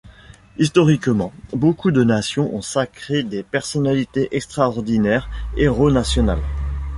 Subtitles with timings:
[0.57, 6.39] Historiquement, beaucoup de nations ont sacré des personnalités extraordinaires héros national.